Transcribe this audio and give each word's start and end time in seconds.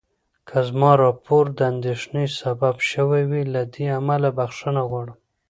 که 0.47 0.57
زما 0.67 0.91
راپور 1.03 1.43
د 1.57 1.59
اندېښنې 1.71 2.25
سبب 2.41 2.75
شوی 2.91 3.23
وي، 3.31 3.43
له 3.53 3.61
دې 3.73 3.85
امله 3.99 4.29
بخښنه 4.37 4.81
غواړم. 4.89 5.17